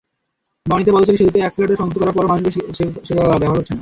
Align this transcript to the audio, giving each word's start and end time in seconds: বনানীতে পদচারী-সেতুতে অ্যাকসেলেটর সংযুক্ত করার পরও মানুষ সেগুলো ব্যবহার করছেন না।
বনানীতে 0.65 0.91
পদচারী-সেতুতে 0.93 1.39
অ্যাকসেলেটর 1.41 1.79
সংযুক্ত 1.79 1.99
করার 2.01 2.15
পরও 2.15 2.31
মানুষ 2.31 2.43
সেগুলো 2.77 3.29
ব্যবহার 3.31 3.49
করছেন 3.49 3.59
না। 3.59 3.69